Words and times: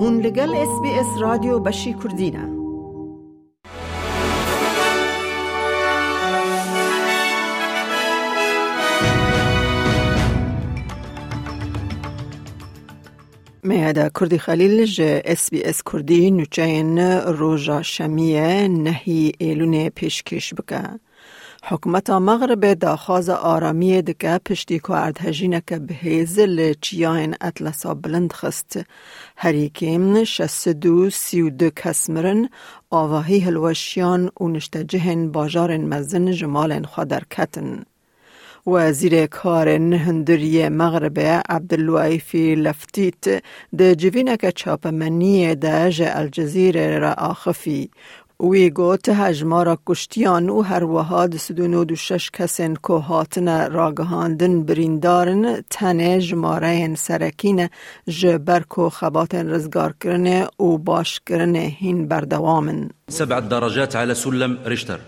هون 0.00 0.20
لگل 0.20 0.54
اس 0.54 0.80
بی 0.82 0.88
اس 0.88 1.06
رادیو 1.20 1.58
بشی 1.58 1.94
کردینه 1.94 2.48
میادا 13.62 14.08
کردی 14.20 14.38
خلیل 14.38 14.84
جه 14.84 15.22
اس 15.24 15.50
بی 15.50 15.62
اس 15.64 15.82
کردی 15.92 16.30
نوچین 16.30 16.98
روژا 16.98 17.82
شمیه 17.82 18.68
نهی 18.68 19.32
ایلون 19.38 19.88
پیشکش 19.88 20.54
بکه. 20.54 21.07
حکومت 21.64 22.10
مغرب 22.10 22.74
داخواز 22.74 23.28
آرامی 23.28 24.02
دکه 24.02 24.40
پشتی 24.46 24.78
که 24.78 24.90
اردهجینه 24.90 25.62
که 25.66 25.78
به 25.78 25.94
هیزل 25.94 26.74
چیاین 26.80 27.34
اطلسا 27.40 27.94
بلند 27.94 28.32
خست 28.32 28.80
هریکیم 29.36 30.24
شسدو 30.24 31.10
سیو 31.10 31.50
دو 31.50 31.70
کسمرن 31.70 32.48
آواهی 32.90 33.40
هلوشیان 33.40 34.30
و 34.40 34.48
نشتجهن 34.48 35.30
باجار 35.30 35.76
مزن 35.76 36.30
جمال 36.32 36.86
خادر 36.86 37.22
کتن. 37.30 37.84
وزیر 38.66 39.26
کار 39.26 39.68
هندری 39.68 40.68
مغرب 40.68 41.18
عبدالوائفی 41.48 42.54
لفتیت 42.54 43.42
ده 43.78 43.94
جوینک 43.94 44.50
چاپمنی 44.50 45.54
ده 45.54 46.12
الجزیره 46.16 46.98
را 46.98 47.12
آخفی 47.12 47.90
وی 48.39 48.69
گوت 48.69 49.09
هجمارا 49.09 49.77
کشتیان 49.85 50.49
و 50.49 50.61
هر 50.61 50.83
وها 50.83 51.29
سدونو 51.37 51.85
دو 51.85 51.95
شش 51.95 52.31
کسین 52.31 52.77
که 52.87 52.93
هاتن 52.93 53.71
راگهاندن 53.71 54.63
بریندارن 54.63 55.63
تنه 55.69 56.19
جماره 56.21 56.95
سرکین 56.95 57.69
جبر 58.07 58.63
که 58.75 58.89
خباتن 58.89 59.49
رزگار 59.49 59.93
کرنه 60.01 60.47
و 60.59 60.77
باش 60.77 61.21
کرنه 61.25 61.59
هین 61.59 62.07
بردوامن 62.07 62.89
سبع 63.09 63.39
درجات 63.39 63.95
على 63.95 64.13
سلم 64.13 64.57
ريشتر 64.65 64.99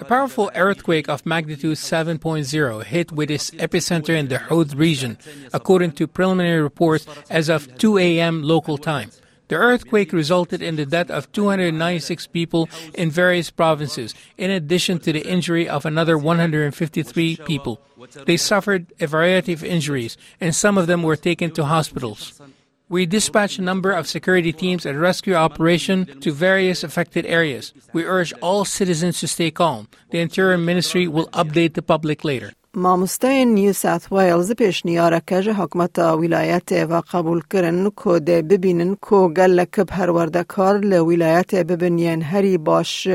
A 0.00 0.04
powerful 0.04 0.48
earthquake 0.54 1.08
of 1.08 1.26
magnitude 1.26 1.76
7.0 1.76 2.84
hit 2.84 3.10
with 3.10 3.30
its 3.30 3.50
epicenter 3.50 4.14
in 4.16 4.28
the 4.28 4.38
Houth 4.38 4.74
region, 4.74 5.18
according 5.52 5.92
to 5.98 6.06
preliminary 6.06 6.62
reports 6.62 7.04
as 7.28 7.48
of 7.48 7.76
2 7.78 7.98
a.m. 7.98 8.42
local 8.44 8.78
time. 8.78 9.10
The 9.53 9.59
earthquake 9.59 10.11
resulted 10.11 10.63
in 10.63 10.77
the 10.77 10.85
death 10.87 11.11
of 11.11 11.31
296 11.31 12.25
people 12.33 12.67
in 12.95 13.11
various 13.11 13.51
provinces, 13.51 14.15
in 14.35 14.49
addition 14.49 14.97
to 15.01 15.13
the 15.13 15.21
injury 15.29 15.69
of 15.69 15.85
another 15.85 16.17
153 16.17 17.37
people. 17.45 17.79
They 18.25 18.35
suffered 18.35 18.91
a 18.99 19.05
variety 19.05 19.53
of 19.53 19.63
injuries, 19.63 20.17
and 20.41 20.55
some 20.55 20.75
of 20.75 20.87
them 20.87 21.03
were 21.03 21.15
taken 21.15 21.51
to 21.51 21.65
hospitals. 21.65 22.41
We 22.89 23.05
dispatched 23.05 23.59
a 23.59 23.61
number 23.61 23.91
of 23.91 24.07
security 24.07 24.53
teams 24.53 24.87
and 24.87 24.99
rescue 24.99 25.35
operation 25.35 26.19
to 26.21 26.31
various 26.31 26.83
affected 26.83 27.27
areas. 27.27 27.73
We 27.93 28.05
urge 28.05 28.33
all 28.41 28.65
citizens 28.65 29.19
to 29.19 29.27
stay 29.27 29.51
calm. 29.51 29.87
The 30.09 30.17
Interior 30.17 30.57
Ministry 30.57 31.07
will 31.07 31.27
update 31.27 31.75
the 31.75 31.83
public 31.83 32.23
later. 32.23 32.53
ماموسته 32.75 33.45
نیو 33.45 33.73
ساوت 33.73 34.51
پیشنیاره 34.51 35.21
که 35.27 35.35
حکمت 35.35 35.99
ولایت 35.99 36.71
و 36.71 37.01
قبول 37.11 37.41
کرن 37.53 37.91
که 38.03 38.19
ده 38.19 38.41
ببینن 38.41 38.95
که 39.09 39.15
گل 39.15 39.65
که 39.65 39.83
پرورده 39.83 40.43
کار 40.43 40.79
لولایت 40.79 41.55
ببینین 41.55 42.21
هری 42.21 42.57
باش 42.57 43.07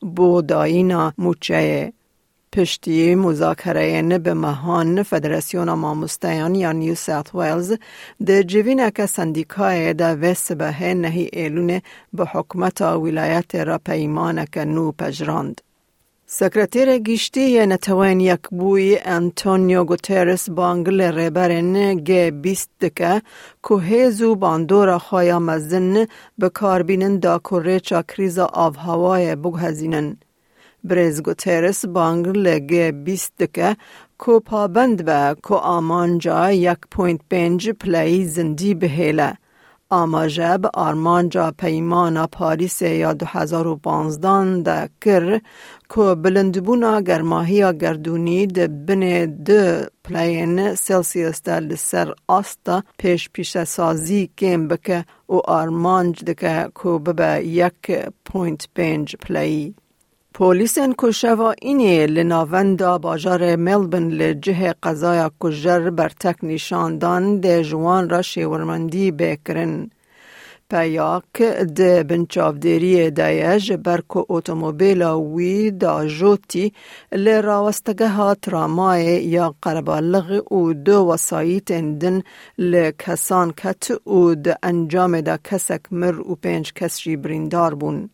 بودایینا 0.00 1.12
موچه 1.18 1.92
پشتی 2.52 3.14
مذاکره 3.14 4.18
به 4.18 4.34
مهان 4.34 5.02
فدراسیون 5.02 5.72
ماموستیان 5.72 6.54
یا 6.54 6.72
نیو 6.72 6.94
ساوت 6.94 7.34
ویلز 7.34 7.76
سندیکای 9.06 9.94
ده 9.94 10.14
وست 10.14 10.52
به 10.52 10.94
نهی 10.94 11.28
ایلون 11.32 11.80
به 12.12 12.24
حکمت 12.24 12.80
ولایت 12.80 13.54
را 13.54 13.78
پیمانه 13.78 14.46
که 14.52 14.64
نو 14.64 14.92
پجراند. 14.92 15.60
سکرتیر 16.34 16.98
گیشتی 16.98 17.66
نتوان 17.66 18.20
یک 18.20 18.40
بوی 18.50 18.98
انتونیو 19.04 19.84
گوترس 19.84 20.50
بانگل 20.50 21.00
ریبرن 21.00 21.94
گه 22.04 22.30
بیست 22.30 22.70
دکه 22.80 23.22
که 23.68 23.74
هیزو 23.74 24.34
باندورا 24.34 24.98
خوایا 24.98 25.38
مزن 25.38 26.06
به 26.38 26.48
کاربینن 26.48 27.16
دا 27.16 27.38
کوریچا 27.38 28.02
کریز 28.02 28.38
آف 28.38 28.76
هوای 28.76 29.36
بگهزینن. 29.36 30.16
بریز 30.84 31.22
گوترس 31.22 31.84
بانگل 31.86 32.58
گه 32.58 32.92
بیست 32.92 33.32
دکه 33.38 33.76
که 34.26 34.38
پابند 34.46 35.04
به 35.04 35.36
که 35.48 35.54
آمانجا 35.54 36.52
یک 36.52 36.78
پوینت 36.90 37.20
پنج 37.30 37.70
پلی 37.70 38.24
زندی 38.24 38.74
بهیله. 38.74 39.41
آماجه 39.92 40.58
به 40.58 40.70
آرمانجا 40.74 41.50
پیمان 41.58 42.26
پاریس 42.26 42.82
یا 42.82 43.12
2015 43.12 44.62
ده 44.62 44.88
کر 45.00 45.40
که 45.94 46.14
بلندبونا 46.14 47.00
گرماهی 47.00 47.72
گردونی 47.72 48.46
ده 48.46 48.66
بین 48.68 49.24
دو 49.44 49.84
پلین 50.04 50.74
سلسیوس 50.74 51.42
ده 51.42 51.60
لسر 51.60 52.14
آستا 52.28 52.82
پیش 52.98 53.30
پیش 53.32 53.58
سازی 53.58 54.30
کم 54.38 54.68
بکه 54.68 55.04
و 55.28 55.34
آرمانج 55.34 56.24
دکه 56.24 56.68
که 56.82 56.88
ببه 56.88 57.46
یک 57.46 57.90
پوینت 58.24 58.68
پنج 58.74 59.16
پلی. 59.16 59.74
پولیسن 60.34 60.92
کشوا 60.98 61.54
اینی 61.62 62.06
لناوندا 62.06 62.98
باجار 62.98 63.56
ملبن 63.56 64.08
لجه 64.08 64.74
قضای 64.82 65.30
کجر 65.40 65.90
بر 65.90 66.08
تک 66.08 66.36
نشاندان 66.42 67.40
ده 67.40 67.62
جوان 67.62 68.08
را 68.08 68.22
شیورمندی 68.22 69.10
بکرن. 69.10 69.90
پیاک 70.70 71.42
ده 71.76 72.02
بنچاودری 72.02 73.10
دایج 73.10 73.72
برکو 73.72 74.24
اتومبیلا 74.28 75.20
وی 75.20 75.70
دا 75.70 76.06
جوتی 76.06 76.72
لراوستگه 77.12 78.08
ها 78.08 78.34
ترامای 78.34 79.04
یا 79.04 79.54
قربالغ 79.62 80.52
و 80.52 80.72
دو 80.72 81.06
وسایت 81.06 81.70
اندن 81.70 82.22
لکسان 82.58 83.50
کت 83.50 84.08
و 84.08 84.34
ده 84.34 84.58
انجام 84.62 85.20
دا 85.20 85.36
کسک 85.44 85.80
مر 85.90 86.20
و 86.20 86.34
پنج 86.34 86.72
کسری 86.72 87.16
بریندار 87.16 87.74
بون. 87.74 88.10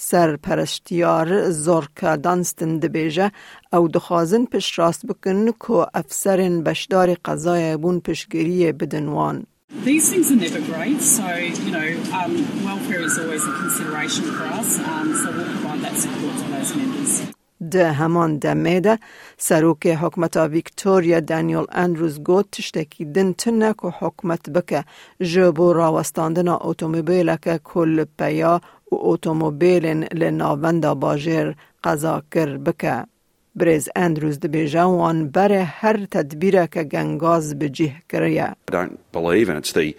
سرپرشتیار 0.00 1.50
زورکا 1.50 2.16
دانستن 2.16 2.78
دبیجه 2.78 3.32
او 3.72 3.88
دخوازن 3.88 4.44
پش 4.44 4.78
راست 4.78 5.06
بکن 5.06 5.46
که 5.66 5.86
افسرین 5.94 6.62
بشدار 6.62 7.14
قضای 7.24 7.76
بون 7.76 8.00
پشگیری 8.00 8.72
بدنوان. 8.72 9.46
These 9.84 10.08
things 10.10 10.32
are 10.32 10.40
never 10.46 10.62
great, 10.72 11.00
so 11.18 11.28
you 11.64 11.70
know 11.76 11.88
um, 12.18 12.32
welfare 12.68 13.02
is 13.08 13.18
always 13.18 13.44
a 13.52 13.54
consideration 13.62 14.24
for 14.36 14.44
us. 14.60 14.70
Um, 14.92 15.08
so 15.20 15.26
we'll 15.36 15.52
provide 15.54 15.80
that 15.86 15.96
support 16.04 16.34
to 16.40 16.46
those 16.54 16.70
members. 16.76 17.38
ده 17.70 17.92
همان 17.92 18.38
دمه 18.38 18.80
ده 18.80 18.98
سروک 19.38 19.86
حکمت 19.86 20.36
ویکتوریا 20.36 21.20
دانیل 21.20 21.64
اندروز 21.72 22.22
گوت 22.22 22.50
تشتکی 22.50 23.04
دن 23.04 23.32
تنه 23.32 23.72
که 23.72 23.88
حکمت 23.98 24.50
بکه 24.50 24.84
جبو 25.20 25.72
راوستاندن 25.72 26.48
اتومبیل 26.48 27.36
که 27.36 27.60
کل 27.64 28.04
پیا 28.18 28.60
و 28.92 28.96
اتومبیلن 28.96 30.04
لناوندا 30.04 30.94
باجر 30.94 31.52
قضا 31.84 32.22
کر 32.34 32.56
بکه. 32.56 33.04
بریز 33.56 33.88
اندروز 33.96 34.40
ده 34.40 34.48
بیجوان 34.48 35.28
بره 35.28 35.62
هر 35.64 36.06
تدبیر 36.10 36.66
که 36.66 36.84
گنگاز 36.84 37.58
بجیه 37.58 37.94
کریه. 38.08 38.56
I 38.70 38.74
don't 38.74 38.98
believe, 39.12 39.48
and 39.48 39.58
it's 39.58 39.72
the 39.72 39.96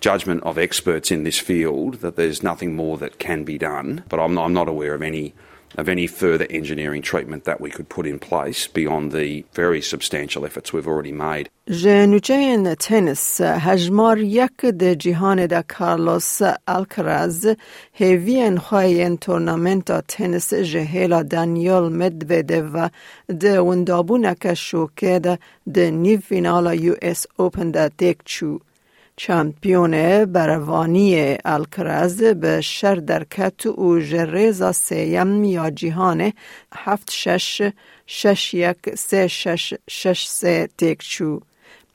judgment 0.00 0.42
of 0.42 0.58
experts 0.58 1.10
in 1.10 1.24
this 1.24 1.38
field, 1.38 1.94
that 2.02 2.16
there's 2.16 2.42
nothing 2.42 2.76
more 2.76 2.96
that 2.98 3.18
can 3.18 3.44
be 3.44 3.58
done. 3.58 4.02
But 4.10 4.18
I'm 4.20 4.34
not, 4.34 4.44
I'm 4.46 4.52
not 4.52 4.68
aware 4.68 4.94
of 4.94 5.02
any 5.02 5.34
of 5.76 5.88
any 5.88 6.06
further 6.06 6.46
engineering 6.50 7.02
treatment 7.02 7.44
that 7.44 7.60
we 7.60 7.70
could 7.70 7.88
put 7.88 8.06
in 8.06 8.18
place 8.18 8.66
beyond 8.66 9.12
the 9.12 9.44
very 9.54 9.80
substantial 9.80 10.44
efforts 10.44 10.72
we've 10.72 10.88
already 10.88 11.12
made. 11.12 11.48
Že 11.66 12.06
nučejen 12.06 12.76
tenis 12.76 13.40
hajmar 13.40 14.18
jak 14.18 14.62
de 14.72 14.96
jihane 14.96 15.48
da 15.48 15.62
Carlos 15.62 16.42
Alcaraz 16.66 17.56
hevien 17.92 18.58
khoyen 18.58 19.18
tournamenta 19.18 20.02
tenis 20.02 20.52
jehela 20.52 21.22
Daniel 21.22 21.90
de 23.28 23.58
undabuna 23.62 24.34
ka 24.34 24.54
shokeda 24.54 25.38
de 25.66 25.90
niv 25.90 26.22
finala 26.22 26.74
US 26.74 27.26
چمپیون 29.16 30.24
بروانی 30.24 31.36
الکراز 31.44 32.22
به 32.22 32.60
شر 32.60 32.94
درکت 32.94 33.66
و 33.66 34.00
جریزا 34.00 34.72
سیم 34.72 35.44
یا 35.44 35.70
جیهان 35.70 36.32
هفت 36.74 37.10
شش 37.10 37.62
شش 38.06 38.54
یک 38.54 38.94
سه 38.94 39.28
شش 39.28 39.74
شش 39.90 40.26
سه 40.26 40.68
تیک 40.78 41.02
چو. 41.02 41.40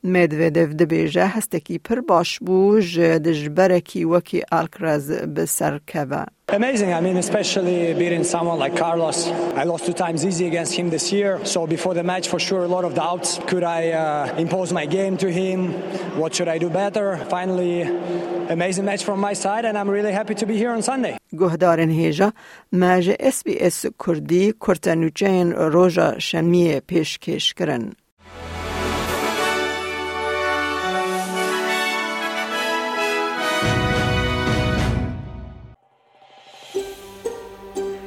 مدودف 0.04 0.69
دبیجه 0.69 1.25
هستکی 1.25 1.78
پر 1.78 2.02
باش 2.02 2.40
بو 2.40 2.80
دجبرکی 2.80 4.04
وکی 4.04 4.44
آلکراز 4.52 5.12
بسر 5.12 5.80
کبه. 5.80 6.25
Amazing. 6.49 6.93
I 6.93 7.00
mean, 7.00 7.17
especially 7.17 7.94
beating 7.94 8.25
someone 8.25 8.59
like 8.59 8.76
Carlos. 8.76 9.26
I 9.62 9.64
lost 9.64 9.87
two 9.87 9.94
times 10.05 10.26
easy 10.26 10.47
against 10.47 10.73
him 10.75 10.91
this 10.91 11.06
year. 11.11 11.31
So 11.44 11.67
before 11.67 11.94
the 11.94 12.03
match, 12.03 12.29
for 12.29 12.38
sure, 12.38 12.62
a 12.64 12.69
lot 12.76 12.85
of 12.85 12.93
doubts. 12.94 13.38
Could 13.47 13.64
I 13.64 13.82
uh, 13.93 14.37
impose 14.37 14.70
my 14.73 14.85
game 14.85 15.17
to 15.25 15.29
him? 15.31 15.73
What 16.20 16.35
should 16.35 16.49
I 16.49 16.59
do 16.59 16.69
better? 16.69 17.17
Finally, 17.37 17.75
amazing 18.56 18.85
match 18.85 19.03
from 19.05 19.19
my 19.29 19.35
side, 19.44 19.64
and 19.64 19.79
I'm 19.79 19.88
really 19.88 20.12
happy 20.12 20.35
to 20.35 20.47
be 20.47 20.56
here 20.62 20.73
on 20.76 20.82
Sunday. 20.82 21.17
گهدارن 21.32 21.91
هیجا 21.91 22.32
ماج 22.73 23.11
اس 23.20 23.44
بی 23.44 23.56
اس 23.61 23.87
کردی 24.06 24.53
کرتنوچین 24.53 25.53
روژا 25.53 26.19
شمیه 26.19 26.81
پیشکش 26.81 27.55
کرن. 27.55 27.93